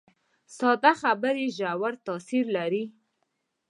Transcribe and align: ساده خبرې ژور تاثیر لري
ساده 0.57 0.91
خبرې 1.01 1.45
ژور 1.57 1.93
تاثیر 2.07 2.45
لري 2.57 2.83